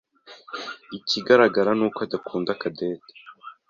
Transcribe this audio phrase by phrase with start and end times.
[0.97, 3.13] Ikigaragara ni uko adakunda Cadette.